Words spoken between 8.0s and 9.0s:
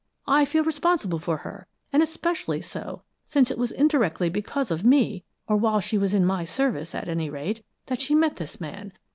she met this man.